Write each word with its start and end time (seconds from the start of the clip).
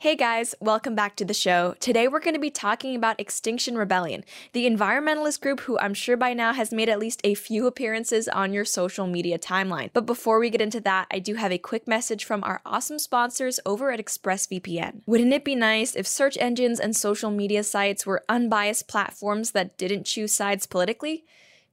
Hey 0.00 0.14
guys, 0.14 0.54
welcome 0.60 0.94
back 0.94 1.16
to 1.16 1.24
the 1.24 1.34
show. 1.34 1.74
Today 1.80 2.06
we're 2.06 2.20
going 2.20 2.34
to 2.34 2.40
be 2.40 2.52
talking 2.52 2.94
about 2.94 3.18
Extinction 3.18 3.76
Rebellion, 3.76 4.22
the 4.52 4.64
environmentalist 4.64 5.40
group 5.40 5.58
who 5.62 5.76
I'm 5.76 5.92
sure 5.92 6.16
by 6.16 6.34
now 6.34 6.52
has 6.52 6.70
made 6.70 6.88
at 6.88 7.00
least 7.00 7.20
a 7.24 7.34
few 7.34 7.66
appearances 7.66 8.28
on 8.28 8.52
your 8.52 8.64
social 8.64 9.08
media 9.08 9.40
timeline. 9.40 9.90
But 9.92 10.06
before 10.06 10.38
we 10.38 10.50
get 10.50 10.60
into 10.60 10.80
that, 10.82 11.08
I 11.10 11.18
do 11.18 11.34
have 11.34 11.50
a 11.50 11.58
quick 11.58 11.88
message 11.88 12.24
from 12.24 12.44
our 12.44 12.60
awesome 12.64 13.00
sponsors 13.00 13.58
over 13.66 13.90
at 13.90 13.98
ExpressVPN. 13.98 15.02
Wouldn't 15.06 15.32
it 15.32 15.44
be 15.44 15.56
nice 15.56 15.96
if 15.96 16.06
search 16.06 16.38
engines 16.38 16.78
and 16.78 16.94
social 16.94 17.32
media 17.32 17.64
sites 17.64 18.06
were 18.06 18.22
unbiased 18.28 18.86
platforms 18.86 19.50
that 19.50 19.76
didn't 19.76 20.06
choose 20.06 20.32
sides 20.32 20.64
politically? 20.64 21.24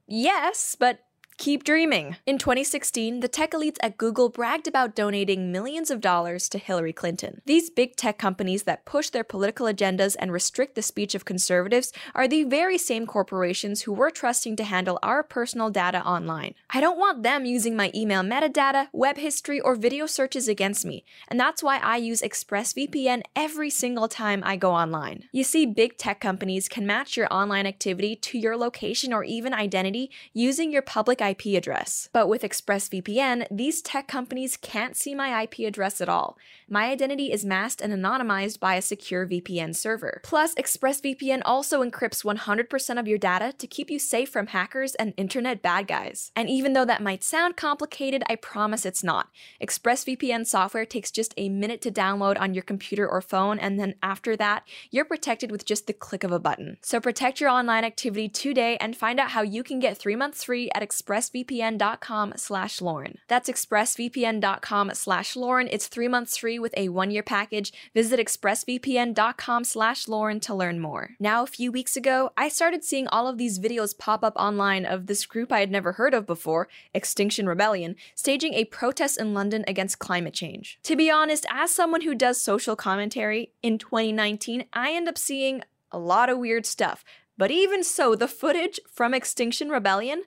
Yes, 0.08 0.76
but 0.76 1.05
Keep 1.38 1.64
dreaming. 1.64 2.16
In 2.24 2.38
2016, 2.38 3.20
the 3.20 3.28
tech 3.28 3.50
elites 3.50 3.76
at 3.82 3.98
Google 3.98 4.30
bragged 4.30 4.66
about 4.66 4.94
donating 4.94 5.52
millions 5.52 5.90
of 5.90 6.00
dollars 6.00 6.48
to 6.48 6.58
Hillary 6.58 6.94
Clinton. 6.94 7.42
These 7.44 7.68
big 7.68 7.94
tech 7.94 8.16
companies 8.16 8.62
that 8.62 8.86
push 8.86 9.10
their 9.10 9.22
political 9.22 9.66
agendas 9.66 10.16
and 10.18 10.32
restrict 10.32 10.74
the 10.74 10.82
speech 10.82 11.14
of 11.14 11.26
conservatives 11.26 11.92
are 12.14 12.26
the 12.26 12.44
very 12.44 12.78
same 12.78 13.06
corporations 13.06 13.82
who 13.82 13.92
we're 13.92 14.10
trusting 14.10 14.56
to 14.56 14.64
handle 14.64 14.98
our 15.02 15.22
personal 15.22 15.68
data 15.68 16.02
online. 16.04 16.54
I 16.70 16.80
don't 16.80 16.98
want 16.98 17.22
them 17.22 17.44
using 17.44 17.76
my 17.76 17.92
email 17.94 18.22
metadata, 18.22 18.88
web 18.94 19.18
history, 19.18 19.60
or 19.60 19.76
video 19.76 20.06
searches 20.06 20.48
against 20.48 20.86
me, 20.86 21.04
and 21.28 21.38
that's 21.38 21.62
why 21.62 21.76
I 21.78 21.98
use 21.98 22.22
ExpressVPN 22.22 23.22
every 23.36 23.68
single 23.68 24.08
time 24.08 24.42
I 24.44 24.56
go 24.56 24.72
online. 24.72 25.24
You 25.32 25.44
see, 25.44 25.66
big 25.66 25.98
tech 25.98 26.18
companies 26.18 26.66
can 26.66 26.86
match 26.86 27.14
your 27.14 27.28
online 27.30 27.66
activity 27.66 28.16
to 28.16 28.38
your 28.38 28.56
location 28.56 29.12
or 29.12 29.22
even 29.22 29.52
identity 29.52 30.10
using 30.32 30.72
your 30.72 30.82
public 30.82 31.20
IP 31.30 31.56
address. 31.56 32.08
But 32.12 32.28
with 32.28 32.42
ExpressVPN, 32.42 33.46
these 33.50 33.82
tech 33.82 34.08
companies 34.08 34.56
can't 34.56 34.96
see 34.96 35.14
my 35.14 35.42
IP 35.42 35.60
address 35.60 36.00
at 36.00 36.08
all. 36.08 36.36
My 36.68 36.90
identity 36.90 37.32
is 37.32 37.44
masked 37.44 37.80
and 37.80 37.92
anonymized 37.92 38.60
by 38.60 38.74
a 38.74 38.82
secure 38.82 39.26
VPN 39.26 39.74
server. 39.74 40.20
Plus, 40.24 40.54
ExpressVPN 40.54 41.42
also 41.44 41.82
encrypts 41.82 42.24
100% 42.24 42.98
of 42.98 43.08
your 43.08 43.18
data 43.18 43.54
to 43.58 43.66
keep 43.66 43.90
you 43.90 43.98
safe 43.98 44.28
from 44.28 44.48
hackers 44.48 44.94
and 44.96 45.14
internet 45.16 45.62
bad 45.62 45.86
guys. 45.86 46.32
And 46.36 46.50
even 46.50 46.72
though 46.72 46.84
that 46.84 47.02
might 47.02 47.24
sound 47.24 47.56
complicated, 47.56 48.22
I 48.28 48.36
promise 48.36 48.84
it's 48.84 49.04
not. 49.04 49.28
ExpressVPN 49.62 50.46
software 50.46 50.84
takes 50.84 51.10
just 51.10 51.32
a 51.36 51.48
minute 51.48 51.80
to 51.82 51.90
download 51.90 52.38
on 52.38 52.54
your 52.54 52.62
computer 52.62 53.08
or 53.08 53.20
phone, 53.20 53.58
and 53.58 53.78
then 53.78 53.94
after 54.02 54.36
that, 54.36 54.64
you're 54.90 55.04
protected 55.04 55.50
with 55.50 55.64
just 55.64 55.86
the 55.86 55.92
click 55.92 56.24
of 56.24 56.32
a 56.32 56.38
button. 56.38 56.76
So 56.82 57.00
protect 57.00 57.40
your 57.40 57.50
online 57.50 57.84
activity 57.84 58.28
today 58.28 58.76
and 58.78 58.96
find 58.96 59.18
out 59.18 59.30
how 59.30 59.42
you 59.42 59.62
can 59.62 59.80
get 59.80 59.96
three 59.96 60.16
months 60.16 60.44
free 60.44 60.70
at 60.74 60.82
Express 60.82 61.15
expressvpn.com 61.16 62.34
slash 62.36 62.80
Lauren. 62.80 63.18
That's 63.28 63.48
expressvpn.com 63.48 64.90
slash 64.94 65.36
Lauren. 65.36 65.68
It's 65.70 65.88
three 65.88 66.08
months 66.08 66.36
free 66.36 66.58
with 66.58 66.74
a 66.76 66.88
one-year 66.88 67.22
package. 67.22 67.72
Visit 67.94 68.20
expressvpn.com 68.20 69.64
slash 69.64 70.08
Lauren 70.08 70.40
to 70.40 70.54
learn 70.54 70.80
more. 70.80 71.10
Now, 71.18 71.42
a 71.42 71.46
few 71.46 71.72
weeks 71.72 71.96
ago, 71.96 72.30
I 72.36 72.48
started 72.48 72.84
seeing 72.84 73.08
all 73.08 73.28
of 73.28 73.38
these 73.38 73.58
videos 73.58 73.96
pop 73.96 74.22
up 74.22 74.36
online 74.36 74.84
of 74.84 75.06
this 75.06 75.26
group 75.26 75.50
I 75.52 75.60
had 75.60 75.70
never 75.70 75.92
heard 75.92 76.14
of 76.14 76.26
before, 76.26 76.68
Extinction 76.94 77.48
Rebellion, 77.48 77.96
staging 78.14 78.54
a 78.54 78.64
protest 78.64 79.18
in 79.18 79.34
London 79.34 79.64
against 79.66 79.98
climate 79.98 80.34
change. 80.34 80.78
To 80.84 80.96
be 80.96 81.10
honest, 81.10 81.46
as 81.50 81.70
someone 81.70 82.02
who 82.02 82.14
does 82.14 82.40
social 82.40 82.76
commentary, 82.76 83.52
in 83.62 83.78
2019, 83.78 84.64
I 84.72 84.92
end 84.92 85.08
up 85.08 85.18
seeing 85.18 85.62
a 85.90 85.98
lot 85.98 86.28
of 86.28 86.38
weird 86.38 86.66
stuff. 86.66 87.04
But 87.38 87.50
even 87.50 87.84
so, 87.84 88.14
the 88.14 88.28
footage 88.28 88.80
from 88.90 89.12
Extinction 89.12 89.68
Rebellion 89.68 90.22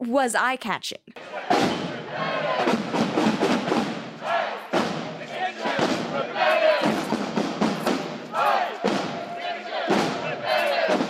was 0.00 0.34
eye 0.34 0.56
catching. 0.56 0.98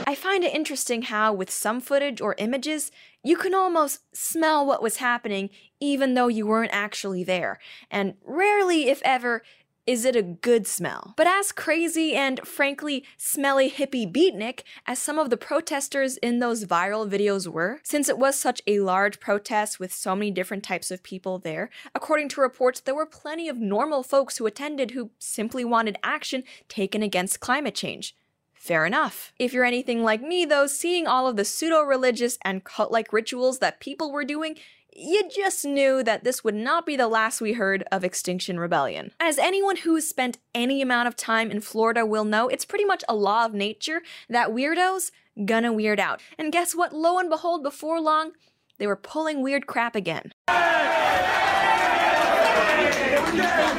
I 0.06 0.14
find 0.16 0.42
it 0.42 0.52
interesting 0.52 1.02
how, 1.02 1.32
with 1.32 1.50
some 1.50 1.80
footage 1.80 2.20
or 2.20 2.34
images, 2.38 2.90
you 3.22 3.36
can 3.36 3.54
almost 3.54 4.00
smell 4.12 4.66
what 4.66 4.82
was 4.82 4.96
happening 4.96 5.50
even 5.80 6.14
though 6.14 6.28
you 6.28 6.46
weren't 6.46 6.72
actually 6.72 7.22
there. 7.24 7.58
And 7.90 8.14
rarely, 8.24 8.88
if 8.88 9.00
ever, 9.04 9.42
is 9.90 10.04
it 10.04 10.14
a 10.14 10.22
good 10.22 10.68
smell? 10.68 11.14
But 11.16 11.26
as 11.26 11.50
crazy 11.50 12.14
and 12.14 12.38
frankly 12.46 13.04
smelly 13.16 13.68
hippie 13.68 14.08
beatnik 14.08 14.60
as 14.86 15.00
some 15.00 15.18
of 15.18 15.30
the 15.30 15.36
protesters 15.36 16.16
in 16.18 16.38
those 16.38 16.64
viral 16.64 17.10
videos 17.10 17.48
were, 17.48 17.80
since 17.82 18.08
it 18.08 18.16
was 18.16 18.38
such 18.38 18.62
a 18.68 18.78
large 18.78 19.18
protest 19.18 19.80
with 19.80 19.92
so 19.92 20.14
many 20.14 20.30
different 20.30 20.62
types 20.62 20.92
of 20.92 21.02
people 21.02 21.40
there, 21.40 21.70
according 21.92 22.28
to 22.28 22.40
reports, 22.40 22.78
there 22.78 22.94
were 22.94 23.04
plenty 23.04 23.48
of 23.48 23.58
normal 23.58 24.04
folks 24.04 24.38
who 24.38 24.46
attended 24.46 24.92
who 24.92 25.10
simply 25.18 25.64
wanted 25.64 25.98
action 26.04 26.44
taken 26.68 27.02
against 27.02 27.40
climate 27.40 27.74
change. 27.74 28.14
Fair 28.60 28.86
enough. 28.86 29.32
If 29.38 29.52
you're 29.52 29.64
anything 29.64 30.04
like 30.04 30.22
me, 30.22 30.44
though, 30.44 30.66
seeing 30.68 31.08
all 31.08 31.26
of 31.26 31.36
the 31.36 31.46
pseudo 31.46 31.80
religious 31.82 32.38
and 32.44 32.62
cult 32.62 32.92
like 32.92 33.12
rituals 33.12 33.58
that 33.58 33.80
people 33.80 34.12
were 34.12 34.24
doing 34.24 34.56
you 34.94 35.28
just 35.28 35.64
knew 35.64 36.02
that 36.02 36.24
this 36.24 36.42
would 36.42 36.54
not 36.54 36.86
be 36.86 36.96
the 36.96 37.08
last 37.08 37.40
we 37.40 37.52
heard 37.52 37.84
of 37.92 38.04
Extinction 38.04 38.58
Rebellion. 38.58 39.12
As 39.20 39.38
anyone 39.38 39.76
who's 39.76 40.08
spent 40.08 40.38
any 40.54 40.82
amount 40.82 41.08
of 41.08 41.16
time 41.16 41.50
in 41.50 41.60
Florida 41.60 42.04
will 42.04 42.24
know, 42.24 42.48
it's 42.48 42.64
pretty 42.64 42.84
much 42.84 43.04
a 43.08 43.14
law 43.14 43.44
of 43.44 43.54
nature 43.54 44.02
that 44.28 44.50
weirdos 44.50 45.10
gonna 45.44 45.72
weird 45.72 46.00
out. 46.00 46.20
And 46.38 46.52
guess 46.52 46.74
what? 46.74 46.92
Lo 46.94 47.18
and 47.18 47.30
behold, 47.30 47.62
before 47.62 48.00
long, 48.00 48.32
they 48.78 48.86
were 48.86 48.96
pulling 48.96 49.42
weird 49.42 49.66
crap 49.66 49.94
again. 49.94 50.32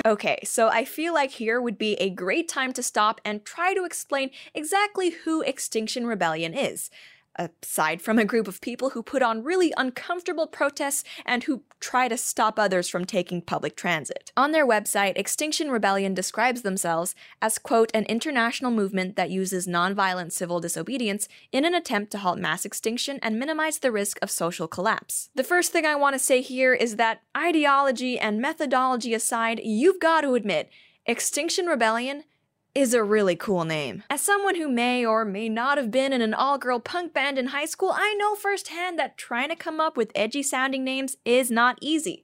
Okay, 0.05 0.39
so 0.43 0.69
I 0.69 0.85
feel 0.85 1.13
like 1.13 1.31
here 1.31 1.61
would 1.61 1.78
be 1.78 1.93
a 1.95 2.09
great 2.09 2.47
time 2.47 2.73
to 2.73 2.81
stop 2.81 3.22
and 3.23 3.45
try 3.45 3.73
to 3.73 3.83
explain 3.85 4.31
exactly 4.53 5.11
who 5.25 5.41
Extinction 5.41 6.07
Rebellion 6.07 6.53
is 6.53 6.89
aside 7.35 8.01
from 8.01 8.19
a 8.19 8.25
group 8.25 8.47
of 8.47 8.61
people 8.61 8.91
who 8.91 9.03
put 9.03 9.21
on 9.21 9.43
really 9.43 9.73
uncomfortable 9.77 10.47
protests 10.47 11.03
and 11.25 11.43
who 11.43 11.63
try 11.79 12.07
to 12.07 12.17
stop 12.17 12.59
others 12.59 12.87
from 12.87 13.05
taking 13.05 13.41
public 13.41 13.75
transit. 13.75 14.31
On 14.37 14.51
their 14.51 14.67
website, 14.67 15.17
Extinction 15.17 15.71
Rebellion 15.71 16.13
describes 16.13 16.61
themselves 16.61 17.15
as, 17.41 17.57
quote, 17.57 17.91
an 17.93 18.05
international 18.05 18.71
movement 18.71 19.15
that 19.15 19.29
uses 19.29 19.67
nonviolent 19.67 20.31
civil 20.31 20.59
disobedience 20.59 21.27
in 21.51 21.65
an 21.65 21.73
attempt 21.73 22.11
to 22.11 22.19
halt 22.19 22.37
mass 22.37 22.65
extinction 22.65 23.19
and 23.21 23.39
minimize 23.39 23.79
the 23.79 23.91
risk 23.91 24.19
of 24.21 24.29
social 24.29 24.67
collapse. 24.67 25.29
The 25.35 25.43
first 25.43 25.71
thing 25.71 25.85
I 25.85 25.95
want 25.95 26.13
to 26.13 26.19
say 26.19 26.41
here 26.41 26.73
is 26.73 26.97
that 26.97 27.21
ideology 27.35 28.19
and 28.19 28.41
methodology 28.41 29.13
aside, 29.13 29.61
you've 29.63 29.99
got 29.99 30.21
to 30.21 30.35
admit, 30.35 30.69
Extinction 31.05 31.65
Rebellion 31.65 32.25
is 32.73 32.93
a 32.93 33.03
really 33.03 33.35
cool 33.35 33.65
name. 33.65 34.03
As 34.09 34.21
someone 34.21 34.55
who 34.55 34.69
may 34.69 35.05
or 35.05 35.25
may 35.25 35.49
not 35.49 35.77
have 35.77 35.91
been 35.91 36.13
in 36.13 36.21
an 36.21 36.33
all 36.33 36.57
girl 36.57 36.79
punk 36.79 37.13
band 37.13 37.37
in 37.37 37.47
high 37.47 37.65
school, 37.65 37.91
I 37.93 38.13
know 38.13 38.35
firsthand 38.35 38.97
that 38.99 39.17
trying 39.17 39.49
to 39.49 39.55
come 39.55 39.79
up 39.79 39.97
with 39.97 40.11
edgy 40.15 40.43
sounding 40.43 40.83
names 40.83 41.17
is 41.25 41.51
not 41.51 41.77
easy. 41.81 42.23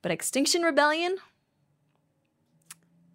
But 0.00 0.12
Extinction 0.12 0.62
Rebellion? 0.62 1.16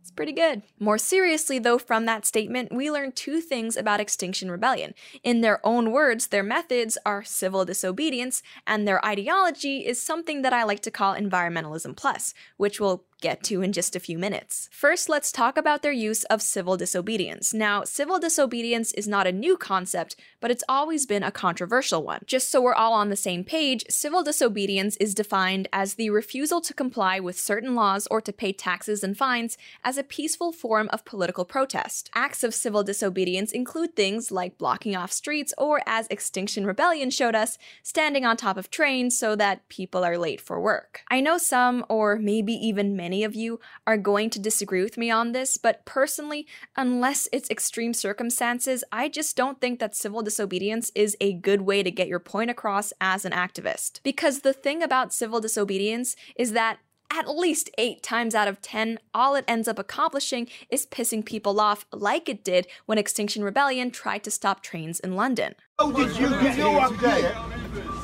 It's 0.01 0.11
pretty 0.11 0.31
good. 0.31 0.63
More 0.79 0.97
seriously, 0.97 1.59
though, 1.59 1.77
from 1.77 2.05
that 2.05 2.25
statement, 2.25 2.71
we 2.71 2.89
learn 2.89 3.11
two 3.11 3.41
things 3.41 3.77
about 3.77 3.99
Extinction 3.99 4.49
Rebellion. 4.49 4.93
In 5.23 5.41
their 5.41 5.65
own 5.65 5.91
words, 5.91 6.27
their 6.27 6.43
methods 6.43 6.97
are 7.05 7.23
civil 7.23 7.63
disobedience, 7.65 8.41
and 8.65 8.87
their 8.87 9.03
ideology 9.05 9.85
is 9.85 10.01
something 10.01 10.41
that 10.41 10.53
I 10.53 10.63
like 10.63 10.81
to 10.81 10.91
call 10.91 11.13
environmentalism 11.13 11.95
plus, 11.95 12.33
which 12.57 12.79
will 12.79 13.05
get 13.21 13.43
to 13.43 13.61
in 13.61 13.73
just 13.73 13.95
a 13.95 13.99
few 13.99 14.17
minutes. 14.17 14.69
First, 14.71 15.09
let's 15.09 15.31
talk 15.31 15.57
about 15.57 15.81
their 15.81 15.91
use 15.91 16.23
of 16.25 16.41
civil 16.41 16.77
disobedience. 16.77 17.53
Now, 17.53 17.83
civil 17.83 18.19
disobedience 18.19 18.91
is 18.93 19.07
not 19.07 19.27
a 19.27 19.31
new 19.31 19.57
concept, 19.57 20.15
but 20.39 20.51
it's 20.51 20.63
always 20.69 21.05
been 21.05 21.23
a 21.23 21.31
controversial 21.31 22.03
one. 22.03 22.21
Just 22.25 22.49
so 22.49 22.61
we're 22.61 22.73
all 22.73 22.93
on 22.93 23.09
the 23.09 23.15
same 23.15 23.43
page, 23.43 23.83
civil 23.89 24.23
disobedience 24.23 24.95
is 24.97 25.13
defined 25.13 25.67
as 25.73 25.95
the 25.95 26.09
refusal 26.09 26.61
to 26.61 26.73
comply 26.73 27.19
with 27.19 27.39
certain 27.39 27.75
laws 27.75 28.07
or 28.09 28.21
to 28.21 28.31
pay 28.31 28.53
taxes 28.53 29.03
and 29.03 29.17
fines 29.17 29.57
as 29.83 29.97
a 29.97 30.03
peaceful 30.03 30.51
form 30.51 30.89
of 30.93 31.05
political 31.05 31.45
protest. 31.45 32.09
Acts 32.15 32.43
of 32.43 32.53
civil 32.53 32.83
disobedience 32.83 33.51
include 33.51 33.95
things 33.95 34.31
like 34.31 34.57
blocking 34.57 34.95
off 34.95 35.11
streets 35.11 35.53
or, 35.57 35.81
as 35.85 36.07
Extinction 36.07 36.65
Rebellion 36.65 37.09
showed 37.09 37.35
us, 37.35 37.57
standing 37.83 38.25
on 38.25 38.37
top 38.37 38.57
of 38.57 38.69
trains 38.69 39.17
so 39.17 39.35
that 39.35 39.67
people 39.69 40.03
are 40.03 40.17
late 40.17 40.39
for 40.39 40.61
work. 40.61 41.01
I 41.09 41.21
know 41.21 41.37
some, 41.37 41.85
or 41.89 42.15
maybe 42.15 42.53
even 42.53 42.95
many 42.95 43.08
many 43.09 43.23
of 43.23 43.33
you 43.33 43.59
are 43.87 43.97
going 43.97 44.29
to 44.29 44.39
disagree 44.39 44.83
with 44.83 44.95
me 44.95 45.09
on 45.09 45.31
this, 45.31 45.57
but 45.57 45.83
personally, 45.83 46.45
unless 46.75 47.27
it's 47.33 47.49
extreme 47.49 47.91
circumstances, 47.91 48.83
I 48.91 49.09
just 49.09 49.35
don't 49.35 49.59
think 49.59 49.79
that 49.79 49.95
civil 49.95 50.21
disobedience 50.21 50.91
is 50.93 51.17
a 51.19 51.33
good 51.33 51.61
way 51.61 51.81
to 51.81 51.89
get 51.89 52.07
your 52.07 52.19
point 52.19 52.51
across 52.51 52.93
as 53.01 53.25
an 53.25 53.31
activist. 53.31 53.99
Because 54.03 54.41
the 54.41 54.53
thing 54.53 54.83
about 54.83 55.11
civil 55.11 55.41
disobedience 55.41 56.15
is 56.37 56.51
that 56.51 56.77
at 57.11 57.27
least 57.27 57.71
eight 57.79 58.03
times 58.03 58.35
out 58.35 58.47
of 58.47 58.61
ten, 58.61 58.99
all 59.11 59.33
it 59.33 59.45
ends 59.47 59.67
up 59.67 59.79
accomplishing 59.79 60.47
is 60.69 60.85
pissing 60.85 61.25
people 61.25 61.59
off, 61.59 61.87
like 61.91 62.29
it 62.29 62.43
did 62.43 62.67
when 62.85 62.99
Extinction 62.99 63.43
Rebellion 63.43 63.89
tried 63.89 64.23
to 64.25 64.29
stop 64.29 64.61
trains 64.61 64.99
in 64.99 65.15
London. 65.15 65.55
Oh, 65.79 65.91
did 65.91 66.15
you, 66.15 66.29
did 66.29 66.55
you 66.55 66.71
walk 66.71 66.95
here 66.99 67.35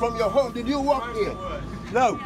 from 0.00 0.16
your 0.16 0.30
home? 0.30 0.52
Did 0.52 0.66
you 0.66 0.80
walk 0.80 1.14
here? 1.14 1.36
No. 1.92 2.18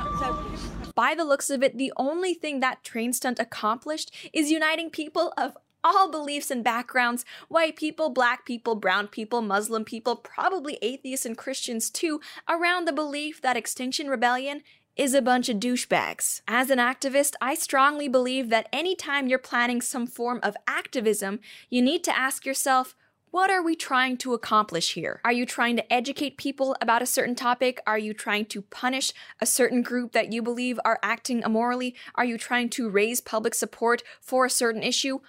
By 0.95 1.15
the 1.15 1.25
looks 1.25 1.51
of 1.51 1.63
it, 1.63 1.77
the 1.77 1.93
only 1.97 2.35
thing 2.35 2.61
that 2.61 2.85
train 2.85 3.13
stunt 3.13 3.39
accomplished 3.39 4.15
is 4.33 4.51
uniting 4.51 4.91
people 4.91 5.33
of 5.37 5.57
all 5.83 6.11
beliefs 6.11 6.51
and 6.51 6.63
backgrounds 6.63 7.25
white 7.49 7.77
people, 7.77 8.11
black 8.11 8.45
people, 8.45 8.75
brown 8.75 9.09
people, 9.09 9.41
Muslim 9.41 9.85
people, 9.85 10.17
probably 10.17 10.79
atheists 10.83 11.25
and 11.25 11.39
Christians 11.39 11.91
too 11.91 12.21
around 12.49 12.87
the 12.87 12.93
belief 12.93 13.41
that 13.41 13.57
Extinction 13.57 14.09
Rebellion 14.09 14.63
is 14.97 15.15
a 15.15 15.23
bunch 15.23 15.49
of 15.49 15.57
douchebags. 15.57 16.43
As 16.47 16.69
an 16.69 16.79
activist, 16.79 17.35
I 17.41 17.55
strongly 17.55 18.09
believe 18.09 18.51
that 18.51 18.69
anytime 18.73 19.29
you're 19.29 19.39
planning 19.39 19.81
some 19.81 20.07
form 20.07 20.41
of 20.43 20.57
activism, 20.67 21.41
you 21.71 21.81
need 21.81 22.05
to 22.05 22.17
ask 22.17 22.45
yourself, 22.45 22.95
what 23.31 23.51
are 23.51 23.63
we 23.63 23.77
trying 23.77 24.17
to 24.19 24.35
accomplish 24.35 24.95
here? 24.95 25.21
Are 25.25 25.33
you 25.33 25.47
trying 25.47 25.77
to 25.77 25.93
educate 25.93 26.37
people 26.37 26.77
about 26.81 27.03
a 27.03 27.07
certain 27.07 27.37
topic? 27.37 27.81
Are 27.87 27.99
you 27.99 28.13
trying 28.13 28.47
to 28.47 28.63
punish 28.63 29.13
a 29.41 29.47
certain 29.47 29.83
group 29.83 30.13
that 30.13 30.33
you 30.33 30.43
believe 30.43 30.81
are 30.85 30.99
acting 31.03 31.43
immorally? 31.43 31.95
Are 32.17 32.25
you 32.25 32.37
trying 32.37 32.71
to 32.71 32.91
raise 32.91 33.21
public 33.21 33.55
support 33.55 34.03
for 34.21 34.45
a 34.45 34.51
certain 34.51 34.83
issue? 34.83 35.21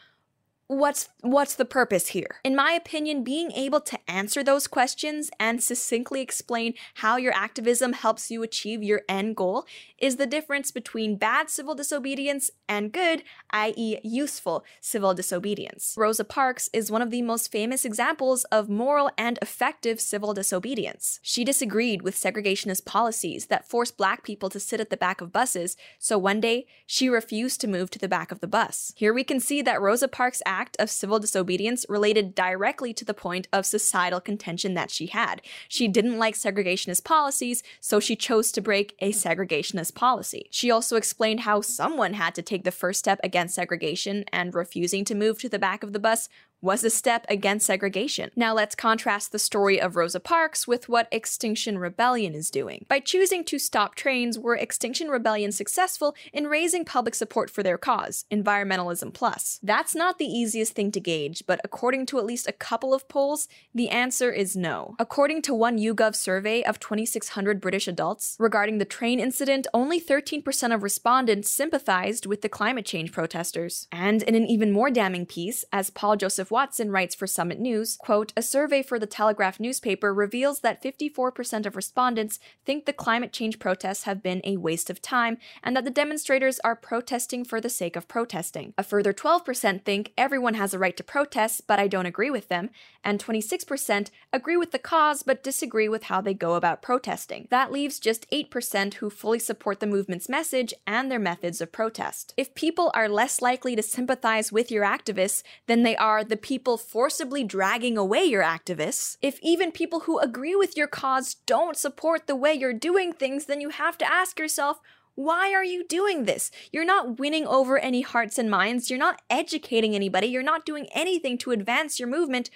What's 0.71 1.09
what's 1.19 1.55
the 1.55 1.65
purpose 1.65 2.07
here? 2.07 2.39
In 2.45 2.55
my 2.55 2.71
opinion, 2.71 3.23
being 3.23 3.51
able 3.51 3.81
to 3.81 3.99
answer 4.09 4.41
those 4.41 4.67
questions 4.67 5.29
and 5.39 5.61
succinctly 5.61 6.21
explain 6.21 6.75
how 6.95 7.17
your 7.17 7.33
activism 7.33 7.93
helps 7.93 8.31
you 8.31 8.41
achieve 8.41 8.81
your 8.81 9.01
end 9.09 9.35
goal 9.35 9.65
is 9.97 10.15
the 10.15 10.25
difference 10.25 10.71
between 10.71 11.17
bad 11.17 11.49
civil 11.49 11.75
disobedience 11.75 12.49
and 12.69 12.93
good, 12.93 13.23
i.e., 13.51 13.97
useful 14.03 14.63
civil 14.79 15.13
disobedience. 15.13 15.93
Rosa 15.97 16.23
Parks 16.23 16.69
is 16.71 16.89
one 16.89 17.01
of 17.01 17.11
the 17.11 17.21
most 17.21 17.51
famous 17.51 17.83
examples 17.83 18.45
of 18.45 18.69
moral 18.69 19.11
and 19.17 19.37
effective 19.41 19.99
civil 19.99 20.33
disobedience. 20.33 21.19
She 21.21 21.43
disagreed 21.43 22.01
with 22.01 22.15
segregationist 22.15 22.85
policies 22.85 23.47
that 23.47 23.67
forced 23.67 23.97
black 23.97 24.23
people 24.23 24.49
to 24.49 24.59
sit 24.59 24.79
at 24.79 24.89
the 24.89 24.97
back 24.97 25.19
of 25.19 25.33
buses, 25.33 25.75
so 25.99 26.17
one 26.17 26.39
day 26.39 26.65
she 26.85 27.09
refused 27.09 27.59
to 27.61 27.67
move 27.67 27.91
to 27.91 27.99
the 27.99 28.07
back 28.07 28.31
of 28.31 28.39
the 28.39 28.47
bus. 28.47 28.93
Here 28.95 29.13
we 29.13 29.25
can 29.25 29.41
see 29.41 29.61
that 29.61 29.81
Rosa 29.81 30.07
Parks' 30.07 30.41
act 30.45 30.60
act 30.61 30.77
of 30.79 30.91
civil 30.91 31.17
disobedience 31.17 31.87
related 31.89 32.35
directly 32.35 32.93
to 32.93 33.03
the 33.03 33.15
point 33.15 33.47
of 33.51 33.65
societal 33.65 34.21
contention 34.21 34.75
that 34.75 34.91
she 34.91 35.07
had. 35.07 35.41
She 35.67 35.87
didn't 35.87 36.19
like 36.19 36.35
segregationist 36.35 37.03
policies, 37.03 37.63
so 37.79 37.99
she 37.99 38.15
chose 38.15 38.51
to 38.51 38.61
break 38.61 38.95
a 38.99 39.11
segregationist 39.11 39.95
policy. 39.95 40.47
She 40.51 40.69
also 40.69 40.97
explained 40.97 41.41
how 41.41 41.61
someone 41.61 42.13
had 42.13 42.35
to 42.35 42.43
take 42.43 42.63
the 42.63 42.71
first 42.81 42.99
step 42.99 43.19
against 43.23 43.55
segregation, 43.55 44.23
and 44.31 44.53
refusing 44.53 45.03
to 45.05 45.15
move 45.15 45.39
to 45.39 45.49
the 45.49 45.57
back 45.67 45.81
of 45.83 45.93
the 45.93 45.99
bus 45.99 46.29
was 46.61 46.83
a 46.83 46.89
step 46.89 47.25
against 47.27 47.65
segregation. 47.65 48.31
Now 48.35 48.53
let's 48.53 48.75
contrast 48.75 49.31
the 49.31 49.39
story 49.39 49.81
of 49.81 49.95
Rosa 49.95 50.19
Parks 50.19 50.67
with 50.67 50.87
what 50.87 51.07
Extinction 51.11 51.77
Rebellion 51.77 52.35
is 52.35 52.51
doing. 52.51 52.85
By 52.87 52.99
choosing 52.99 53.43
to 53.45 53.57
stop 53.57 53.95
trains, 53.95 54.37
were 54.37 54.55
Extinction 54.55 55.09
Rebellion 55.09 55.51
successful 55.51 56.15
in 56.31 56.47
raising 56.47 56.85
public 56.85 57.15
support 57.15 57.49
for 57.49 57.63
their 57.63 57.77
cause, 57.77 58.25
Environmentalism 58.31 59.13
Plus? 59.13 59.59
That's 59.63 59.95
not 59.95 60.19
the 60.19 60.25
easiest 60.25 60.73
thing 60.73 60.91
to 60.91 60.99
gauge, 60.99 61.43
but 61.47 61.59
according 61.63 62.05
to 62.07 62.19
at 62.19 62.25
least 62.25 62.47
a 62.47 62.53
couple 62.53 62.93
of 62.93 63.07
polls, 63.07 63.47
the 63.73 63.89
answer 63.89 64.31
is 64.31 64.55
no. 64.55 64.95
According 64.99 65.41
to 65.43 65.53
one 65.53 65.79
YouGov 65.79 66.15
survey 66.15 66.63
of 66.63 66.79
2,600 66.79 67.59
British 67.59 67.87
adults 67.87 68.35
regarding 68.39 68.77
the 68.77 68.85
train 68.85 69.19
incident, 69.19 69.65
only 69.73 69.99
13% 69.99 70.73
of 70.73 70.83
respondents 70.83 71.49
sympathized 71.49 72.25
with 72.25 72.41
the 72.41 72.49
climate 72.49 72.85
change 72.85 73.11
protesters. 73.11 73.87
And 73.91 74.21
in 74.23 74.35
an 74.35 74.45
even 74.45 74.71
more 74.71 74.91
damning 74.91 75.25
piece, 75.25 75.65
as 75.71 75.89
Paul 75.89 76.17
Watson 76.51 76.91
writes 76.91 77.15
for 77.15 77.25
Summit 77.25 77.59
News, 77.59 77.95
quote, 77.95 78.33
a 78.35 78.41
survey 78.41 78.83
for 78.83 78.99
the 78.99 79.07
Telegraph 79.07 79.57
newspaper 79.57 80.13
reveals 80.13 80.59
that 80.59 80.83
54% 80.83 81.65
of 81.65 81.77
respondents 81.77 82.39
think 82.65 82.85
the 82.85 82.91
climate 82.91 83.31
change 83.31 83.57
protests 83.57 84.03
have 84.03 84.21
been 84.21 84.41
a 84.43 84.57
waste 84.57 84.89
of 84.89 85.01
time 85.01 85.37
and 85.63 85.77
that 85.77 85.85
the 85.85 85.89
demonstrators 85.89 86.59
are 86.59 86.75
protesting 86.75 87.45
for 87.45 87.61
the 87.61 87.69
sake 87.69 87.95
of 87.95 88.09
protesting. 88.09 88.73
A 88.77 88.83
further 88.83 89.13
12% 89.13 89.85
think 89.85 90.11
everyone 90.17 90.55
has 90.55 90.73
a 90.73 90.79
right 90.79 90.97
to 90.97 91.03
protest, 91.03 91.67
but 91.67 91.79
I 91.79 91.87
don't 91.87 92.05
agree 92.05 92.29
with 92.29 92.49
them, 92.49 92.69
and 93.01 93.23
26% 93.23 94.09
agree 94.33 94.57
with 94.57 94.71
the 94.71 94.79
cause 94.79 95.23
but 95.23 95.43
disagree 95.43 95.87
with 95.87 96.03
how 96.03 96.19
they 96.19 96.33
go 96.33 96.55
about 96.55 96.81
protesting. 96.81 97.47
That 97.49 97.71
leaves 97.71 97.97
just 97.97 98.29
8% 98.29 98.95
who 98.95 99.09
fully 99.09 99.39
support 99.39 99.79
the 99.79 99.87
movement's 99.87 100.27
message 100.27 100.73
and 100.85 101.09
their 101.09 101.17
methods 101.17 101.61
of 101.61 101.71
protest. 101.71 102.33
If 102.35 102.53
people 102.55 102.91
are 102.93 103.07
less 103.07 103.41
likely 103.41 103.77
to 103.77 103.81
sympathize 103.81 104.51
with 104.51 104.69
your 104.69 104.83
activists 104.83 105.43
than 105.67 105.83
they 105.83 105.95
are 105.95 106.25
the 106.25 106.40
people 106.41 106.77
forcibly 106.77 107.43
dragging 107.43 107.97
away 107.97 108.23
your 108.23 108.43
activists, 108.43 109.17
if 109.21 109.39
even 109.41 109.71
people 109.71 110.01
who 110.01 110.19
agree 110.19 110.55
with 110.55 110.75
your 110.75 110.87
cause 110.87 111.35
don't 111.45 111.77
support 111.77 112.27
the 112.27 112.35
way 112.35 112.53
you're 112.53 112.73
doing 112.73 113.13
things, 113.13 113.45
then 113.45 113.61
you 113.61 113.69
have 113.69 113.97
to 113.99 114.11
ask 114.11 114.39
yourself, 114.39 114.79
why 115.15 115.53
are 115.53 115.63
you 115.63 115.85
doing 115.87 116.25
this? 116.25 116.51
You're 116.71 116.85
not 116.85 117.19
winning 117.19 117.45
over 117.45 117.77
any 117.77 118.01
hearts 118.01 118.37
and 118.37 118.49
minds. 118.49 118.89
You're 118.89 118.99
not 118.99 119.21
educating 119.29 119.93
anybody. 119.93 120.27
You're 120.27 120.41
not 120.41 120.65
doing 120.65 120.87
anything 120.93 121.37
to 121.39 121.51
advance 121.51 121.99
your 121.99 122.07
movement. 122.07 122.49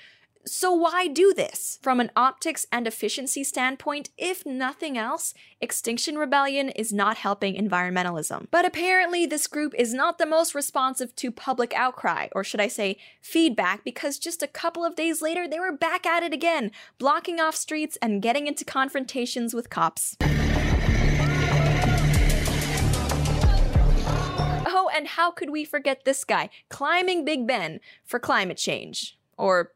So 0.47 0.71
why 0.71 1.07
do 1.07 1.33
this? 1.33 1.79
From 1.81 1.99
an 1.99 2.11
optics 2.15 2.67
and 2.71 2.85
efficiency 2.85 3.43
standpoint, 3.43 4.11
if 4.15 4.45
nothing 4.45 4.95
else, 4.95 5.33
Extinction 5.59 6.19
Rebellion 6.19 6.69
is 6.69 6.93
not 6.93 7.17
helping 7.17 7.55
environmentalism. 7.55 8.45
But 8.51 8.63
apparently, 8.63 9.25
this 9.25 9.47
group 9.47 9.73
is 9.75 9.91
not 9.91 10.19
the 10.19 10.27
most 10.27 10.53
responsive 10.53 11.15
to 11.15 11.31
public 11.31 11.73
outcry, 11.73 12.27
or 12.33 12.43
should 12.43 12.61
I 12.61 12.67
say, 12.67 12.97
feedback, 13.21 13.83
because 13.83 14.19
just 14.19 14.43
a 14.43 14.47
couple 14.47 14.85
of 14.85 14.95
days 14.95 15.19
later, 15.19 15.47
they 15.47 15.59
were 15.59 15.75
back 15.75 16.05
at 16.05 16.21
it 16.21 16.31
again, 16.31 16.69
blocking 16.99 17.39
off 17.39 17.55
streets 17.55 17.97
and 17.99 18.21
getting 18.21 18.45
into 18.45 18.63
confrontations 18.63 19.55
with 19.55 19.71
cops. 19.71 20.15
Oh, 24.67 24.91
and 24.95 25.07
how 25.07 25.31
could 25.31 25.49
we 25.49 25.65
forget 25.65 26.05
this 26.05 26.23
guy, 26.23 26.51
climbing 26.69 27.25
Big 27.25 27.47
Ben 27.47 27.79
for 28.03 28.19
climate 28.19 28.57
change? 28.57 29.17
Or 29.37 29.71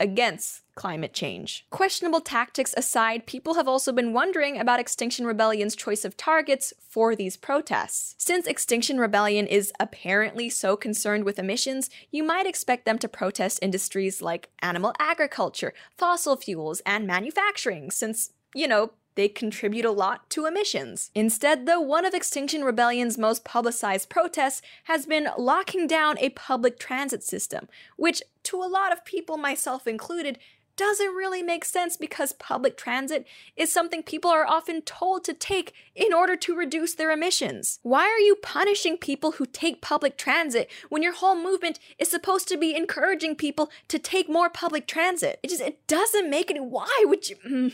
against 0.00 0.62
climate 0.74 1.12
change. 1.12 1.66
Questionable 1.70 2.20
tactics 2.20 2.72
aside, 2.76 3.26
people 3.26 3.54
have 3.54 3.66
also 3.66 3.90
been 3.90 4.12
wondering 4.12 4.58
about 4.58 4.78
Extinction 4.78 5.26
Rebellion's 5.26 5.74
choice 5.74 6.04
of 6.04 6.16
targets 6.16 6.72
for 6.78 7.16
these 7.16 7.36
protests. 7.36 8.14
Since 8.16 8.46
Extinction 8.46 8.98
Rebellion 8.98 9.46
is 9.48 9.72
apparently 9.80 10.48
so 10.48 10.76
concerned 10.76 11.24
with 11.24 11.38
emissions, 11.38 11.90
you 12.12 12.22
might 12.22 12.46
expect 12.46 12.84
them 12.84 12.98
to 13.00 13.08
protest 13.08 13.58
industries 13.60 14.22
like 14.22 14.50
animal 14.62 14.94
agriculture, 15.00 15.74
fossil 15.96 16.36
fuels, 16.36 16.80
and 16.86 17.06
manufacturing, 17.06 17.90
since, 17.90 18.30
you 18.54 18.68
know, 18.68 18.92
they 19.18 19.28
contribute 19.28 19.84
a 19.84 19.90
lot 19.90 20.30
to 20.30 20.46
emissions. 20.46 21.10
Instead, 21.12 21.66
though, 21.66 21.80
one 21.80 22.04
of 22.04 22.14
Extinction 22.14 22.62
Rebellion's 22.62 23.18
most 23.18 23.44
publicized 23.44 24.08
protests 24.08 24.62
has 24.84 25.06
been 25.06 25.26
locking 25.36 25.88
down 25.88 26.16
a 26.20 26.28
public 26.30 26.78
transit 26.78 27.24
system, 27.24 27.66
which, 27.96 28.22
to 28.44 28.62
a 28.62 28.70
lot 28.70 28.92
of 28.92 29.04
people, 29.04 29.36
myself 29.36 29.88
included, 29.88 30.38
doesn't 30.76 31.16
really 31.16 31.42
make 31.42 31.64
sense 31.64 31.96
because 31.96 32.32
public 32.34 32.76
transit 32.76 33.26
is 33.56 33.72
something 33.72 34.04
people 34.04 34.30
are 34.30 34.46
often 34.46 34.82
told 34.82 35.24
to 35.24 35.34
take 35.34 35.72
in 35.96 36.14
order 36.14 36.36
to 36.36 36.54
reduce 36.54 36.94
their 36.94 37.10
emissions. 37.10 37.80
Why 37.82 38.02
are 38.02 38.20
you 38.20 38.36
punishing 38.36 38.98
people 38.98 39.32
who 39.32 39.46
take 39.46 39.82
public 39.82 40.16
transit 40.16 40.70
when 40.90 41.02
your 41.02 41.14
whole 41.14 41.34
movement 41.34 41.80
is 41.98 42.08
supposed 42.08 42.46
to 42.46 42.56
be 42.56 42.76
encouraging 42.76 43.34
people 43.34 43.68
to 43.88 43.98
take 43.98 44.30
more 44.30 44.48
public 44.48 44.86
transit? 44.86 45.40
It 45.42 45.50
just 45.50 45.60
it 45.60 45.84
doesn't 45.88 46.30
make 46.30 46.52
any 46.52 46.60
why 46.60 47.04
would 47.04 47.28
you 47.28 47.36
mm. 47.44 47.72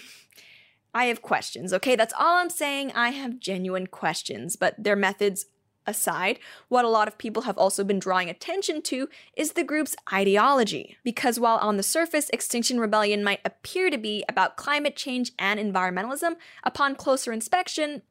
I 0.95 1.07
have 1.07 1.23
questions, 1.23 1.73
okay? 1.73 1.97
That's 1.97 2.15
all 2.19 2.37
I'm 2.37 2.51
saying. 2.51 2.93
I 2.95 3.11
have 3.11 3.41
genuine 3.41 3.89
questions, 3.89 4.57
but 4.57 4.75
their 4.79 4.97
methods 4.97 5.47
aside, 5.87 6.39
what 6.69 6.85
a 6.85 6.89
lot 6.89 7.09
of 7.09 7.19
people 7.19 7.43
have 7.43 7.59
also 7.59 7.85
been 7.85 7.99
drawing 7.99 8.31
attention 8.31 8.81
to 8.83 9.09
is 9.37 9.53
the 9.53 9.65
group's 9.65 9.97
ideology. 10.13 10.97
Because 11.05 11.39
while 11.39 11.59
on 11.59 11.77
the 11.77 11.83
surface, 11.83 12.31
Extinction 12.31 12.81
Rebellion 12.81 13.23
might 13.25 13.41
appear 13.45 13.91
to 13.91 13.99
be 13.99 14.25
about 14.29 14.57
climate 14.57 14.97
change 14.97 15.33
and 15.39 15.61
environmentalism, 15.61 16.37
upon 16.63 16.97
closer 16.97 17.33
inspection, 17.33 18.03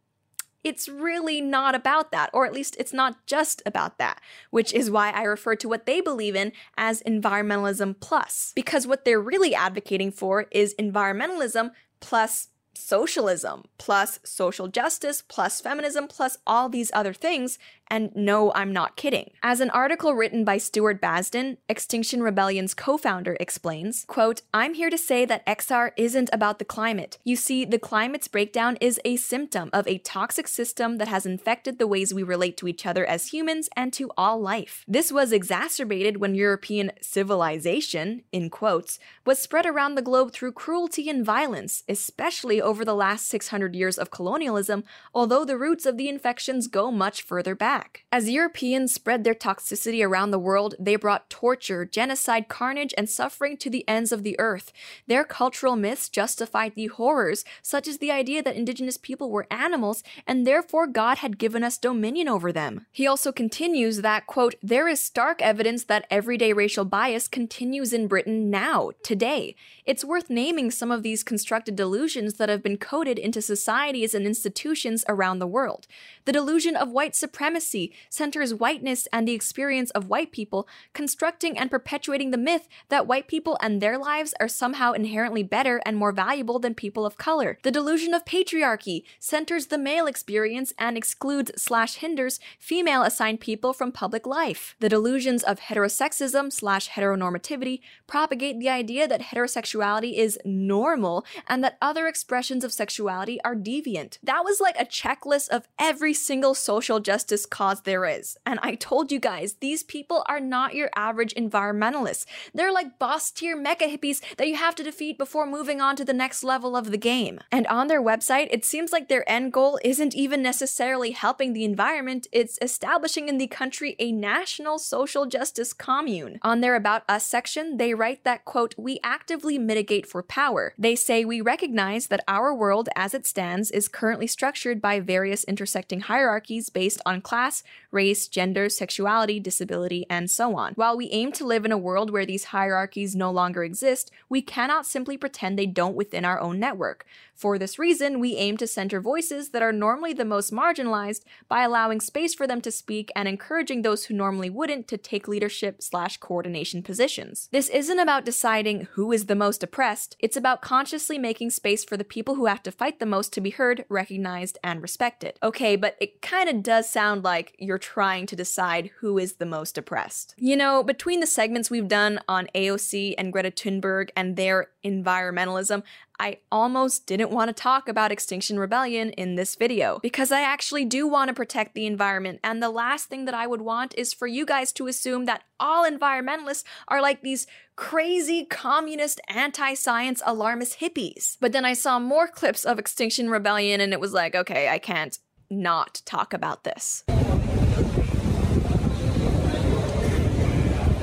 it's 0.63 0.87
really 0.87 1.41
not 1.41 1.75
about 1.75 2.11
that, 2.11 2.29
or 2.31 2.45
at 2.45 2.53
least 2.53 2.77
it's 2.79 2.93
not 2.93 3.25
just 3.25 3.61
about 3.65 3.97
that, 3.97 4.21
which 4.49 4.73
is 4.73 4.89
why 4.89 5.09
I 5.09 5.23
refer 5.23 5.55
to 5.57 5.67
what 5.67 5.85
they 5.85 5.99
believe 5.99 6.35
in 6.35 6.53
as 6.77 7.03
environmentalism 7.03 7.99
plus. 7.99 8.53
Because 8.55 8.87
what 8.87 9.03
they're 9.03 9.19
really 9.19 9.53
advocating 9.53 10.11
for 10.11 10.45
is 10.51 10.73
environmentalism 10.79 11.71
plus 11.99 12.49
socialism 12.75 13.63
plus 13.77 14.19
social 14.23 14.67
justice 14.67 15.23
plus 15.27 15.61
feminism 15.61 16.07
plus 16.07 16.37
all 16.45 16.69
these 16.69 16.91
other 16.93 17.13
things 17.13 17.57
And 17.87 18.15
no, 18.15 18.51
I'm 18.53 18.73
not 18.73 18.95
kidding. 18.95 19.31
As 19.43 19.59
an 19.59 19.69
article 19.69 20.13
written 20.13 20.43
by 20.43 20.57
Stuart 20.57 21.01
Basden, 21.01 21.57
Extinction 21.69 22.23
Rebellion's 22.23 22.73
co-founder, 22.73 23.37
explains, 23.39 24.05
quote, 24.07 24.41
I'm 24.53 24.73
here 24.73 24.89
to 24.89 24.97
say 24.97 25.25
that 25.25 25.45
XR 25.45 25.91
isn't 25.95 26.29
about 26.33 26.59
the 26.59 26.65
climate. 26.65 27.17
You 27.23 27.35
see, 27.35 27.65
the 27.65 27.77
climate's 27.77 28.27
breakdown 28.27 28.77
is 28.81 28.99
a 29.05 29.17
symptom 29.17 29.69
of 29.73 29.87
a 29.87 29.99
toxic 29.99 30.47
system 30.47 30.97
that 30.97 31.07
has 31.07 31.25
infected 31.25 31.77
the 31.77 31.87
ways 31.87 32.13
we 32.13 32.23
relate 32.23 32.57
to 32.57 32.67
each 32.67 32.85
other 32.85 33.05
as 33.05 33.27
humans 33.27 33.69
and 33.75 33.93
to 33.93 34.09
all 34.17 34.39
life. 34.39 34.83
This 34.87 35.11
was 35.11 35.31
exacerbated 35.31 36.17
when 36.17 36.35
European 36.35 36.91
civilization, 37.01 38.23
in 38.31 38.49
quotes, 38.49 38.97
was 39.25 39.39
spread 39.39 39.65
around 39.65 39.95
the 39.95 40.01
globe 40.01 40.31
through 40.31 40.53
cruelty 40.53 41.09
and 41.09 41.25
violence, 41.25 41.83
especially 41.87 42.61
over 42.61 42.83
the 42.83 42.95
last 42.95 43.27
600 43.27 43.75
years 43.75 43.97
of 43.97 44.11
colonialism, 44.11 44.83
although 45.13 45.45
the 45.45 45.57
roots 45.57 45.85
of 45.85 45.97
the 45.97 46.09
infections 46.09 46.67
go 46.67 46.89
much 46.91 47.21
further 47.21 47.53
back. 47.55 47.82
As 48.11 48.29
Europeans 48.29 48.93
spread 48.93 49.23
their 49.23 49.33
toxicity 49.33 50.05
around 50.05 50.29
the 50.29 50.37
world, 50.37 50.75
they 50.79 50.95
brought 50.95 51.29
torture, 51.29 51.83
genocide, 51.83 52.47
carnage, 52.47 52.93
and 52.95 53.09
suffering 53.09 53.57
to 53.57 53.69
the 53.69 53.87
ends 53.87 54.11
of 54.11 54.21
the 54.21 54.39
earth. 54.39 54.71
Their 55.07 55.23
cultural 55.23 55.75
myths 55.75 56.09
justified 56.09 56.75
the 56.75 56.87
horrors, 56.87 57.43
such 57.63 57.87
as 57.87 57.97
the 57.97 58.11
idea 58.11 58.43
that 58.43 58.55
indigenous 58.55 58.97
people 58.97 59.31
were 59.31 59.47
animals 59.49 60.03
and 60.27 60.45
therefore 60.45 60.85
God 60.85 61.17
had 61.17 61.39
given 61.39 61.63
us 61.63 61.79
dominion 61.79 62.27
over 62.27 62.51
them. 62.51 62.85
He 62.91 63.07
also 63.07 63.31
continues 63.31 64.01
that, 64.01 64.27
quote, 64.27 64.55
there 64.61 64.87
is 64.87 64.99
stark 64.99 65.41
evidence 65.41 65.85
that 65.85 66.05
everyday 66.11 66.53
racial 66.53 66.85
bias 66.85 67.27
continues 67.27 67.93
in 67.93 68.07
Britain 68.07 68.51
now, 68.51 68.91
today. 69.03 69.55
It's 69.85 70.05
worth 70.05 70.29
naming 70.29 70.69
some 70.69 70.91
of 70.91 71.01
these 71.01 71.23
constructed 71.23 71.75
delusions 71.75 72.35
that 72.35 72.49
have 72.49 72.61
been 72.61 72.77
coded 72.77 73.17
into 73.17 73.41
societies 73.41 74.13
and 74.13 74.25
institutions 74.25 75.03
around 75.09 75.39
the 75.39 75.47
world. 75.47 75.87
The 76.25 76.31
delusion 76.31 76.75
of 76.75 76.89
white 76.89 77.15
supremacy 77.15 77.62
centers 78.09 78.53
whiteness 78.53 79.07
and 79.11 79.27
the 79.27 79.33
experience 79.33 79.91
of 79.91 80.09
white 80.09 80.31
people, 80.31 80.67
constructing 80.93 81.57
and 81.57 81.71
perpetuating 81.71 82.31
the 82.31 82.37
myth 82.37 82.67
that 82.89 83.07
white 83.07 83.27
people 83.27 83.57
and 83.61 83.81
their 83.81 83.97
lives 83.97 84.33
are 84.39 84.47
somehow 84.47 84.93
inherently 84.93 85.43
better 85.43 85.81
and 85.85 85.97
more 85.97 86.11
valuable 86.11 86.59
than 86.59 86.75
people 86.75 87.05
of 87.05 87.17
color. 87.17 87.57
The 87.63 87.71
delusion 87.71 88.13
of 88.13 88.25
patriarchy 88.25 89.03
centers 89.19 89.67
the 89.67 89.77
male 89.77 90.07
experience 90.07 90.73
and 90.77 90.97
excludes 90.97 91.51
slash 91.61 91.95
hinders 91.95 92.39
female 92.59 93.03
assigned 93.03 93.39
people 93.39 93.73
from 93.73 93.91
public 93.91 94.25
life. 94.25 94.75
The 94.79 94.89
delusions 94.89 95.43
of 95.43 95.59
heterosexism 95.59 96.51
slash 96.51 96.89
heteronormativity 96.89 97.81
propagate 98.07 98.59
the 98.59 98.69
idea 98.69 99.07
that 99.07 99.21
heterosexuality 99.21 100.17
is 100.17 100.39
normal 100.45 101.25
and 101.47 101.63
that 101.63 101.77
other 101.81 102.07
expressions 102.07 102.63
of 102.63 102.73
sexuality 102.73 103.39
are 103.43 103.55
deviant. 103.55 104.17
That 104.23 104.43
was 104.43 104.59
like 104.59 104.75
a 104.79 104.85
checklist 104.85 105.49
of 105.49 105.67
every 105.79 106.13
single 106.13 106.53
social 106.53 106.99
justice 106.99 107.45
cause 107.53 107.81
there 107.81 108.03
is. 108.03 108.35
And 108.47 108.59
I 108.63 108.73
told 108.73 109.11
you 109.11 109.19
guys, 109.19 109.53
these 109.61 109.83
people 109.83 110.25
are 110.27 110.39
not 110.39 110.73
your 110.73 110.89
average 110.95 111.35
environmentalists. 111.35 112.25
They're 112.51 112.73
like 112.73 112.97
boss 112.97 113.29
tier 113.29 113.55
mecha 113.55 113.95
hippies 113.95 114.21
that 114.37 114.47
you 114.47 114.55
have 114.55 114.73
to 114.73 114.83
defeat 114.83 115.19
before 115.19 115.45
moving 115.45 115.79
on 115.79 115.95
to 115.97 116.03
the 116.03 116.13
next 116.13 116.43
level 116.43 116.75
of 116.75 116.89
the 116.89 116.97
game. 116.97 117.39
And 117.51 117.67
on 117.67 117.89
their 117.89 118.01
website, 118.01 118.47
it 118.49 118.65
seems 118.65 118.91
like 118.91 119.07
their 119.07 119.29
end 119.29 119.53
goal 119.53 119.79
isn't 119.83 120.15
even 120.15 120.41
necessarily 120.41 121.11
helping 121.11 121.53
the 121.53 121.63
environment, 121.63 122.25
it's 122.31 122.57
establishing 122.59 123.29
in 123.29 123.37
the 123.37 123.45
country 123.45 123.95
a 123.99 124.11
national 124.11 124.79
social 124.79 125.27
justice 125.27 125.73
commune. 125.73 126.39
On 126.41 126.61
their 126.61 126.75
About 126.75 127.03
Us 127.07 127.23
section, 127.23 127.77
they 127.77 127.93
write 127.93 128.23
that, 128.23 128.45
quote, 128.45 128.73
we 128.79 128.99
actively 129.03 129.59
mitigate 129.59 130.07
for 130.07 130.23
power. 130.23 130.73
They 130.75 130.95
say 130.95 131.23
we 131.23 131.39
recognize 131.39 132.07
that 132.07 132.23
our 132.27 132.51
world 132.51 132.89
as 132.95 133.13
it 133.13 133.27
stands 133.27 133.69
is 133.69 133.87
currently 133.87 134.25
structured 134.25 134.81
by 134.81 134.99
various 134.99 135.43
intersecting 135.43 135.99
hierarchies 135.99 136.71
based 136.71 136.99
on 137.05 137.21
class, 137.21 137.42
race, 137.91 138.27
gender, 138.27 138.69
sexuality, 138.69 139.39
disability, 139.39 140.05
and 140.09 140.29
so 140.29 140.55
on. 140.55 140.73
While 140.73 140.95
we 140.95 141.09
aim 141.09 141.31
to 141.33 141.45
live 141.45 141.65
in 141.65 141.71
a 141.71 141.77
world 141.77 142.09
where 142.09 142.25
these 142.25 142.45
hierarchies 142.45 143.15
no 143.15 143.31
longer 143.31 143.63
exist, 143.63 144.11
we 144.29 144.41
cannot 144.41 144.85
simply 144.85 145.17
pretend 145.17 145.57
they 145.57 145.65
don't 145.65 145.95
within 145.95 146.25
our 146.25 146.39
own 146.39 146.59
network. 146.59 147.05
For 147.43 147.57
this 147.57 147.77
reason, 147.77 148.21
we 148.21 148.37
aim 148.37 148.55
to 148.55 148.67
center 148.67 149.01
voices 149.01 149.49
that 149.49 149.61
are 149.61 149.73
normally 149.73 150.13
the 150.13 150.23
most 150.23 150.53
marginalized 150.53 151.23
by 151.49 151.63
allowing 151.63 151.99
space 151.99 152.33
for 152.33 152.47
them 152.47 152.61
to 152.61 152.71
speak 152.71 153.11
and 153.17 153.27
encouraging 153.27 153.81
those 153.81 154.05
who 154.05 154.13
normally 154.13 154.49
wouldn't 154.49 154.87
to 154.87 154.97
take 154.97 155.27
leadership 155.27 155.81
slash 155.81 156.15
coordination 156.15 156.81
positions. 156.81 157.49
This 157.51 157.67
isn't 157.67 157.99
about 157.99 158.23
deciding 158.23 158.87
who 158.93 159.11
is 159.11 159.25
the 159.25 159.35
most 159.35 159.61
oppressed, 159.61 160.15
it's 160.19 160.37
about 160.37 160.61
consciously 160.61 161.17
making 161.17 161.49
space 161.49 161.83
for 161.83 161.97
the 161.97 162.05
people 162.05 162.35
who 162.35 162.45
have 162.45 162.63
to 162.63 162.71
fight 162.71 162.99
the 162.99 163.05
most 163.05 163.33
to 163.33 163.41
be 163.41 163.49
heard, 163.49 163.83
recognized, 163.89 164.57
and 164.63 164.81
respected. 164.81 165.37
Okay, 165.43 165.75
but 165.75 165.97
it 165.99 166.21
kinda 166.21 166.53
does 166.53 166.87
sound 166.87 167.25
like 167.25 167.55
you're 167.59 167.77
trying 167.77 168.25
to 168.27 168.37
decide 168.37 168.91
who 169.01 169.17
is 169.17 169.33
the 169.33 169.45
most 169.45 169.77
oppressed. 169.77 170.33
You 170.37 170.55
know, 170.55 170.81
between 170.81 171.19
the 171.19 171.27
segments 171.27 171.69
we've 171.69 171.89
done 171.89 172.21
on 172.29 172.47
AOC 172.55 173.15
and 173.17 173.33
Greta 173.33 173.51
Thunberg 173.51 174.11
and 174.15 174.37
their 174.37 174.69
environmentalism, 174.85 175.83
I 176.23 176.37
almost 176.53 177.05
didn't 177.05 177.31
want 177.31 177.49
to 177.49 177.53
talk 177.53 177.89
about 177.89 178.13
Extinction 178.13 178.57
Rebellion 178.57 179.09
in 179.09 179.35
this 179.35 179.55
video 179.55 179.99
because 180.01 180.31
I 180.31 180.39
actually 180.39 180.85
do 180.85 181.05
want 181.05 181.27
to 181.27 181.33
protect 181.33 181.75
the 181.75 181.85
environment, 181.85 182.39
and 182.45 182.63
the 182.63 182.69
last 182.69 183.09
thing 183.09 183.25
that 183.25 183.33
I 183.33 183.45
would 183.45 183.59
want 183.59 183.93
is 183.97 184.13
for 184.13 184.25
you 184.25 184.45
guys 184.45 184.71
to 184.73 184.87
assume 184.87 185.25
that 185.25 185.43
all 185.59 185.83
environmentalists 185.83 186.63
are 186.87 187.01
like 187.01 187.23
these 187.23 187.45
crazy 187.75 188.45
communist 188.45 189.19
anti 189.27 189.73
science 189.73 190.21
alarmist 190.25 190.79
hippies. 190.79 191.35
But 191.41 191.51
then 191.51 191.65
I 191.65 191.73
saw 191.73 191.99
more 191.99 192.29
clips 192.29 192.63
of 192.63 192.79
Extinction 192.79 193.29
Rebellion, 193.29 193.81
and 193.81 193.91
it 193.91 193.99
was 193.99 194.13
like, 194.13 194.33
okay, 194.33 194.69
I 194.69 194.77
can't 194.77 195.19
not 195.49 196.01
talk 196.05 196.33
about 196.33 196.63
this. 196.63 197.03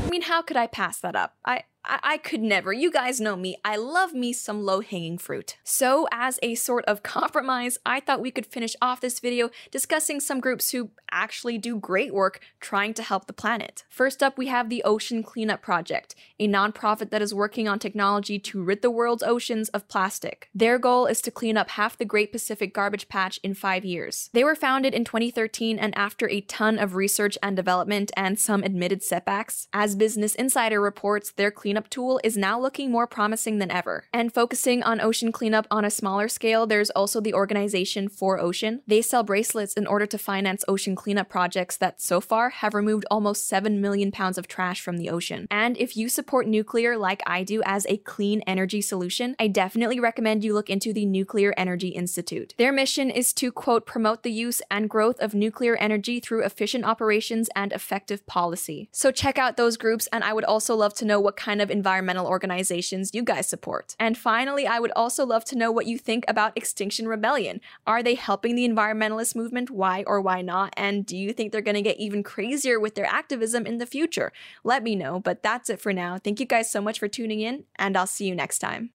I 0.07 0.09
mean, 0.09 0.23
how 0.23 0.41
could 0.41 0.57
I 0.57 0.67
pass 0.67 0.99
that 1.01 1.15
up? 1.15 1.37
I 1.45 1.65
I, 1.85 1.99
I 2.03 2.19
could 2.19 2.41
never. 2.41 2.73
You 2.73 2.91
guys 2.91 3.21
know 3.21 3.37
me. 3.37 3.57
I 3.65 3.77
love 3.77 4.13
me 4.13 4.33
some 4.33 4.65
low 4.65 4.81
hanging 4.81 5.19
fruit. 5.19 5.57
So, 5.65 6.07
as 6.13 6.39
a 6.43 6.55
sort 6.55 6.85
of 6.87 7.03
compromise, 7.03 7.79
I 7.85 8.01
thought 8.01 8.21
we 8.21 8.31
could 8.31 8.47
finish 8.47 8.77
off 8.81 9.01
this 9.01 9.21
video 9.21 9.51
discussing 9.71 10.21
some 10.21 10.41
groups 10.41 10.71
who 10.71 10.91
actually 11.13 11.59
do 11.59 11.79
great 11.79 12.15
work 12.15 12.41
trying 12.61 12.95
to 12.95 13.03
help 13.03 13.27
the 13.27 13.33
planet. 13.33 13.85
First 13.89 14.23
up, 14.23 14.39
we 14.39 14.47
have 14.47 14.69
the 14.69 14.83
Ocean 14.85 15.23
Cleanup 15.23 15.63
Project, 15.63 16.15
a 16.39 16.49
nonprofit 16.49 17.11
that 17.11 17.23
is 17.23 17.35
working 17.35 17.69
on 17.69 17.79
technology 17.79 18.39
to 18.39 18.63
rid 18.63 18.83
the 18.83 18.91
world's 18.91 19.23
oceans 19.23 19.69
of 19.71 19.89
plastic. 19.89 20.49
Their 20.55 20.79
goal 20.79 21.07
is 21.07 21.21
to 21.23 21.31
clean 21.31 21.57
up 21.57 21.71
half 21.71 21.97
the 21.97 22.05
Great 22.05 22.33
Pacific 22.33 22.75
Garbage 22.75 23.09
Patch 23.09 23.39
in 23.43 23.55
five 23.55 23.85
years. 23.85 24.31
They 24.33 24.45
were 24.45 24.55
founded 24.55 24.95
in 24.95 25.05
2013 25.05 25.79
and 25.79 25.97
after 25.97 26.29
a 26.29 26.41
ton 26.43 26.79
of 26.79 26.95
research 26.95 27.37
and 27.43 27.57
development 27.57 28.11
and 28.17 28.39
some 28.39 28.63
admitted 28.63 29.03
setbacks, 29.03 29.69
as 29.73 29.97
Business 29.97 30.35
Insider 30.35 30.81
reports, 30.81 31.33
their 31.33 31.51
cleanup 31.51 31.91
tool 31.91 32.21
is 32.25 32.37
now 32.37 32.59
looking 32.61 32.91
more 32.91 33.07
promising 33.07 33.59
than 33.59 33.71
ever. 33.71 34.05
And 34.13 34.33
focusing 34.33 34.83
on 34.83 35.01
ocean 35.01 35.33
cleanup 35.33 35.67
on 35.71 35.85
a 35.85 35.91
smaller 35.91 36.29
scale, 36.29 36.67
there's 36.67 36.91
also 36.91 37.21
the 37.21 37.35
organization 37.35 38.09
4ocean. 38.09 38.81
They 38.87 39.03
sell 39.03 39.23
bracelets 39.23 39.75
in 39.75 39.87
order 39.87 40.07
to 40.07 40.19
finance 40.19 40.65
ocean 40.69 40.97
cleanup 41.01 41.31
projects 41.31 41.79
that 41.79 41.99
so 41.99 42.21
far 42.21 42.51
have 42.51 42.75
removed 42.75 43.07
almost 43.11 43.49
7 43.49 43.81
million 43.81 44.13
pounds 44.13 44.37
of 44.37 44.47
trash 44.47 44.83
from 44.83 44.99
the 44.99 45.09
ocean. 45.09 45.47
And 45.51 45.79
if 45.79 45.97
you 45.97 46.11
support 46.11 46.47
nuclear 46.47 46.99
like 46.99 47.23
I 47.27 47.43
do 47.43 47.63
as 47.65 47.87
a 47.87 47.97
clean 47.97 48.43
energy 48.47 48.83
solution, 48.83 49.35
I 49.41 49.47
definitely 49.49 49.99
recommend 49.99 50.45
you 50.45 50.53
look 50.53 50.69
into 50.69 50.93
the 50.93 51.07
Nuclear 51.07 51.55
Energy 51.57 51.89
Institute. 51.89 52.53
Their 52.59 52.71
mission 52.71 53.09
is 53.09 53.33
to, 53.33 53.51
quote, 53.51 53.87
promote 53.87 54.25
the 54.25 54.31
use 54.31 54.61
and 54.71 54.91
growth 54.91 55.19
of 55.21 55.33
nuclear 55.33 55.75
energy 55.77 56.21
through 56.21 56.45
efficient 56.45 56.85
operations 56.85 57.49
and 57.57 57.73
effective 57.73 58.27
policy. 58.27 58.91
So 58.93 59.11
check 59.11 59.39
out 59.39 59.57
those 59.57 59.79
groups, 59.79 60.07
and 60.13 60.23
I 60.23 60.35
would 60.35 60.45
also 60.45 60.77
love 60.77 60.93
to 60.97 61.07
know 61.07 61.19
what 61.19 61.35
kind 61.35 61.63
of 61.63 61.71
environmental 61.71 62.27
organizations 62.27 63.15
you 63.15 63.23
guys 63.23 63.47
support. 63.47 63.97
And 63.99 64.19
finally, 64.19 64.67
I 64.67 64.79
would 64.79 64.93
also 64.95 65.25
love 65.25 65.47
to 65.47 65.57
know 65.57 65.73
what 65.73 65.87
you 65.87 65.97
think 65.97 66.27
about 66.29 66.59
Extinction 66.59 67.09
Rebellion. 67.09 67.63
Are 67.87 68.03
they 68.03 68.17
helping 68.17 68.55
the 68.55 68.69
environmentalist 68.69 69.35
movement? 69.35 69.71
Why 69.71 70.05
or 70.07 70.21
why 70.21 70.43
not? 70.43 70.75
And 70.91 71.07
do 71.07 71.17
you 71.17 71.33
think 71.33 71.53
they're 71.53 71.61
going 71.61 71.77
to 71.77 71.83
get 71.83 71.99
even 71.99 72.25
crazier 72.25 72.81
with 72.81 72.97
their 72.97 73.07
activism 73.07 73.65
in 73.65 73.79
the 73.79 73.87
future? 73.87 74.33
Let 74.65 74.83
me 74.83 74.97
know, 74.97 75.21
but 75.21 75.41
that's 75.41 75.71
it 75.71 75.81
for 75.81 75.93
now. 75.93 76.19
Thank 76.19 76.41
you 76.41 76.47
guys 76.47 76.69
so 76.69 76.81
much 76.81 76.99
for 76.99 77.07
tuning 77.07 77.39
in, 77.39 77.63
and 77.77 77.97
I'll 77.97 78.09
see 78.09 78.27
you 78.27 78.35
next 78.35 78.59
time. 78.59 78.89